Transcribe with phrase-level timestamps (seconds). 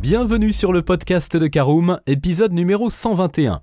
[0.00, 3.60] Bienvenue sur le podcast de Caroom, épisode numéro 121.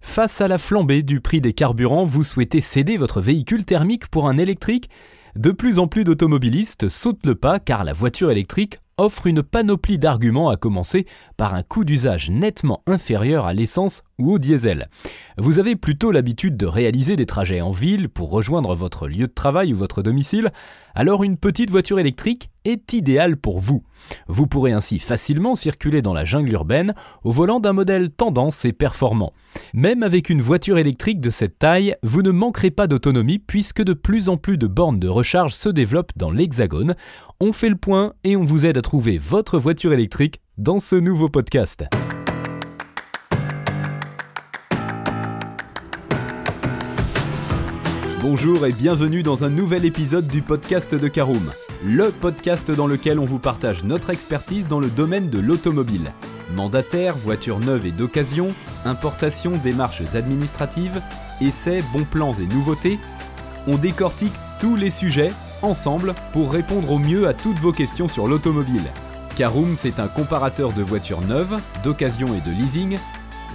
[0.00, 4.28] Face à la flambée du prix des carburants, vous souhaitez céder votre véhicule thermique pour
[4.28, 4.88] un électrique?
[5.34, 9.98] De plus en plus d'automobilistes sautent le pas car la voiture électrique offre une panoplie
[9.98, 11.06] d'arguments à commencer
[11.36, 14.88] par un coût d'usage nettement inférieur à l'essence ou au diesel.
[15.38, 19.32] Vous avez plutôt l'habitude de réaliser des trajets en ville pour rejoindre votre lieu de
[19.32, 20.50] travail ou votre domicile,
[20.94, 23.82] alors une petite voiture électrique est idéale pour vous.
[24.26, 28.72] Vous pourrez ainsi facilement circuler dans la jungle urbaine au volant d'un modèle tendance et
[28.72, 29.32] performant.
[29.72, 33.94] Même avec une voiture électrique de cette taille, vous ne manquerez pas d'autonomie puisque de
[33.94, 36.94] plus en plus de bornes de recharge se développent dans l'Hexagone.
[37.42, 40.94] On fait le point et on vous aide à trouver votre voiture électrique dans ce
[40.94, 41.86] nouveau podcast.
[48.20, 51.50] Bonjour et bienvenue dans un nouvel épisode du podcast de Caroom,
[51.82, 56.12] le podcast dans lequel on vous partage notre expertise dans le domaine de l'automobile.
[56.54, 58.54] Mandataire, voitures neuves et d'occasion,
[58.84, 61.00] importation, démarches administratives,
[61.40, 62.98] essais, bons plans et nouveautés,
[63.66, 65.30] on décortique tous les sujets
[65.62, 68.84] ensemble pour répondre au mieux à toutes vos questions sur l'automobile.
[69.36, 72.98] Caroom, c'est un comparateur de voitures neuves, d'occasion et de leasing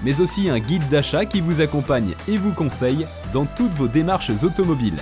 [0.04, 4.32] mais aussi un guide d'achat qui vous accompagne et vous conseille dans toutes vos démarches
[4.44, 5.00] automobiles.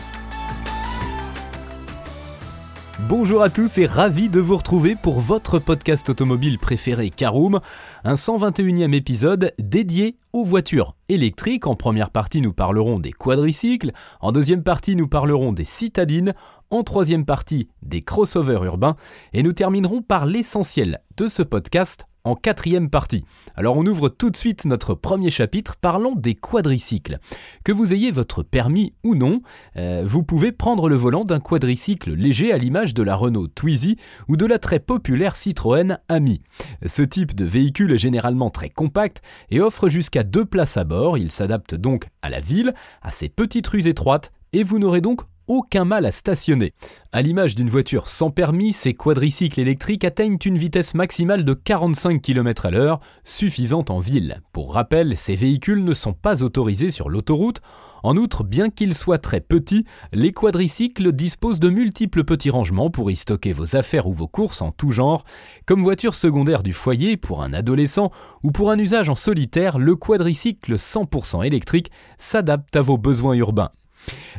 [3.09, 7.59] Bonjour à tous et ravi de vous retrouver pour votre podcast automobile préféré Caroom,
[8.05, 11.67] un 121e épisode dédié aux voitures électriques.
[11.67, 16.33] En première partie, nous parlerons des quadricycles, en deuxième partie, nous parlerons des citadines,
[16.69, 18.95] en troisième partie, des crossovers urbains,
[19.33, 23.25] et nous terminerons par l'essentiel de ce podcast, en quatrième partie.
[23.55, 27.19] Alors on ouvre tout de suite notre premier chapitre, parlons des quadricycles.
[27.63, 29.41] Que vous ayez votre permis ou non,
[29.77, 33.97] euh, vous pouvez prendre le volant d'un quadricycle léger à l'image de la Renault Twizy
[34.27, 36.41] ou de la très populaire Citroën Ami.
[36.85, 41.17] Ce type de véhicule est généralement très compact et offre jusqu'à deux places à bord,
[41.17, 45.21] il s'adapte donc à la ville, à ses petites rues étroites et vous n'aurez donc
[45.47, 46.73] aucun mal à stationner.
[47.11, 52.21] À l'image d'une voiture sans permis, ces quadricycles électriques atteignent une vitesse maximale de 45
[52.21, 54.41] km à l'heure, suffisante en ville.
[54.51, 57.61] Pour rappel, ces véhicules ne sont pas autorisés sur l'autoroute.
[58.03, 63.09] En outre, bien qu'ils soient très petits, les quadricycles disposent de multiples petits rangements pour
[63.09, 65.23] y stocker vos affaires ou vos courses en tout genre.
[65.65, 68.11] Comme voiture secondaire du foyer pour un adolescent
[68.43, 73.71] ou pour un usage en solitaire, le quadricycle 100% électrique s'adapte à vos besoins urbains.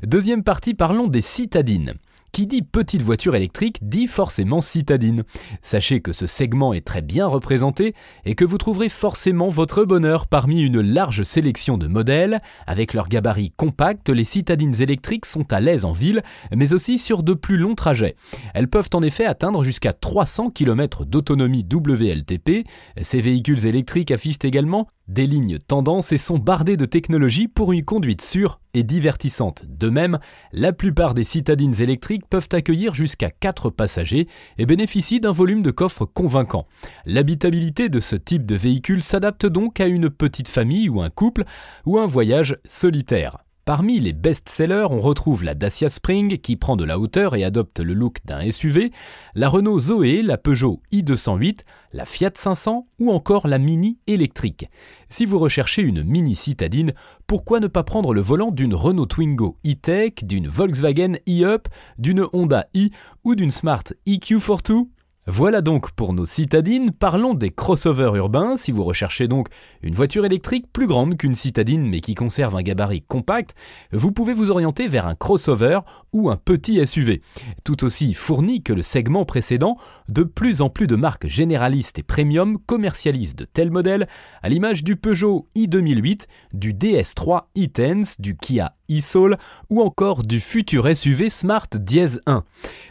[0.02, 1.94] Deuxième partie, parlons des citadines.
[2.34, 5.22] Qui dit petite voiture électrique dit forcément citadine.
[5.62, 7.94] Sachez que ce segment est très bien représenté
[8.24, 12.42] et que vous trouverez forcément votre bonheur parmi une large sélection de modèles.
[12.66, 17.22] Avec leur gabarit compact, les citadines électriques sont à l'aise en ville, mais aussi sur
[17.22, 18.16] de plus longs trajets.
[18.52, 22.66] Elles peuvent en effet atteindre jusqu'à 300 km d'autonomie WLTP.
[23.00, 27.84] Ces véhicules électriques affichent également des lignes tendance et sont bardées de technologies pour une
[27.84, 29.64] conduite sûre et divertissante.
[29.68, 30.18] De même,
[30.52, 34.28] la plupart des citadines électriques peuvent accueillir jusqu'à 4 passagers
[34.58, 36.66] et bénéficient d'un volume de coffre convaincant.
[37.06, 41.44] L'habitabilité de ce type de véhicule s'adapte donc à une petite famille ou un couple
[41.86, 43.38] ou un voyage solitaire.
[43.64, 47.80] Parmi les best-sellers, on retrouve la Dacia Spring qui prend de la hauteur et adopte
[47.80, 48.92] le look d'un SUV,
[49.34, 51.60] la Renault Zoé, la Peugeot i208,
[51.94, 54.68] la Fiat 500 ou encore la Mini électrique.
[55.08, 56.92] Si vous recherchez une mini citadine,
[57.26, 62.66] pourquoi ne pas prendre le volant d'une Renault Twingo e-Tech, d'une Volkswagen e-Up, d'une Honda
[62.74, 62.90] i
[63.24, 64.88] ou d'une Smart EQ42
[65.26, 68.58] voilà donc pour nos citadines, parlons des crossovers urbains.
[68.58, 69.48] Si vous recherchez donc
[69.82, 73.54] une voiture électrique plus grande qu'une citadine mais qui conserve un gabarit compact,
[73.90, 75.80] vous pouvez vous orienter vers un crossover
[76.12, 77.22] ou un petit SUV.
[77.64, 79.78] Tout aussi fourni que le segment précédent,
[80.10, 84.06] de plus en plus de marques généralistes et premium commercialisent de tels modèles,
[84.42, 89.36] à l'image du Peugeot i2008, du DS3 e-Tense, du Kia e-Soul
[89.70, 92.44] ou encore du futur SUV Smart Diez 1.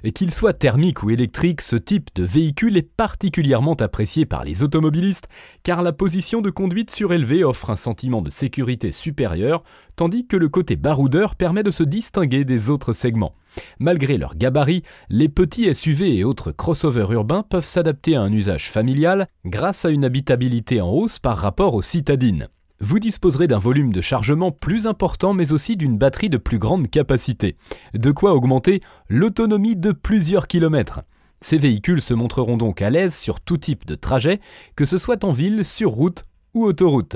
[0.04, 4.64] Et qu'il soit thermique ou électrique, ce type de véhicule est particulièrement apprécié par les
[4.64, 5.28] automobilistes
[5.64, 9.64] car la position de conduite surélevée offre un sentiment de sécurité supérieur,
[9.96, 13.36] tandis que le côté baroudeur permet de se distinguer des autres segments.
[13.80, 18.70] Malgré leur gabarit, les petits SUV et autres crossovers urbains peuvent s'adapter à un usage
[18.70, 22.48] familial grâce à une habitabilité en hausse par rapport aux citadines
[22.84, 26.90] vous disposerez d'un volume de chargement plus important mais aussi d'une batterie de plus grande
[26.90, 27.56] capacité.
[27.94, 31.02] De quoi augmenter l'autonomie de plusieurs kilomètres.
[31.40, 34.42] Ces véhicules se montreront donc à l'aise sur tout type de trajet,
[34.76, 37.16] que ce soit en ville, sur route ou autoroute.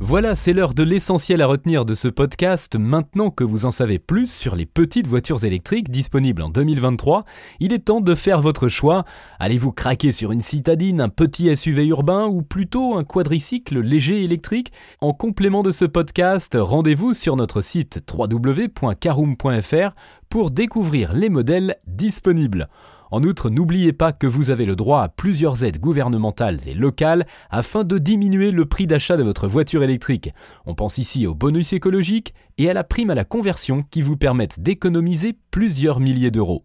[0.00, 2.76] Voilà, c'est l'heure de l'essentiel à retenir de ce podcast.
[2.76, 7.24] Maintenant que vous en savez plus sur les petites voitures électriques disponibles en 2023,
[7.60, 9.04] il est temps de faire votre choix.
[9.38, 14.72] Allez-vous craquer sur une citadine, un petit SUV urbain ou plutôt un quadricycle léger électrique?
[15.00, 19.94] En complément de ce podcast, rendez-vous sur notre site www.caroom.fr
[20.28, 22.68] pour découvrir les modèles disponibles.
[23.10, 27.26] En outre, n'oubliez pas que vous avez le droit à plusieurs aides gouvernementales et locales
[27.50, 30.30] afin de diminuer le prix d'achat de votre voiture électrique.
[30.66, 34.16] On pense ici au bonus écologique et à la prime à la conversion qui vous
[34.16, 36.64] permettent d'économiser plusieurs milliers d'euros.